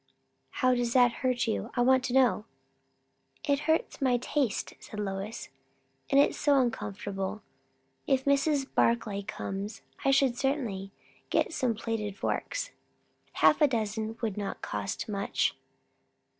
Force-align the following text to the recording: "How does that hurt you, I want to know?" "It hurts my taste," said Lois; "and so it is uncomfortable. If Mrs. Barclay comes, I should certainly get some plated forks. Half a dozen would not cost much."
"How 0.65 0.73
does 0.73 0.93
that 0.93 1.11
hurt 1.21 1.45
you, 1.45 1.69
I 1.75 1.81
want 1.81 2.03
to 2.05 2.13
know?" 2.13 2.45
"It 3.47 3.59
hurts 3.69 4.01
my 4.01 4.17
taste," 4.17 4.73
said 4.79 4.99
Lois; 4.99 5.49
"and 6.09 6.17
so 6.19 6.23
it 6.25 6.29
is 6.31 6.47
uncomfortable. 6.47 7.43
If 8.07 8.25
Mrs. 8.25 8.65
Barclay 8.73 9.21
comes, 9.21 9.83
I 10.03 10.09
should 10.09 10.35
certainly 10.35 10.91
get 11.29 11.53
some 11.53 11.75
plated 11.75 12.17
forks. 12.17 12.71
Half 13.33 13.61
a 13.61 13.67
dozen 13.67 14.17
would 14.23 14.37
not 14.37 14.63
cost 14.63 15.07
much." 15.07 15.55